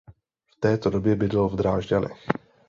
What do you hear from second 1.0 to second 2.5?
bydlel v Drážďanech.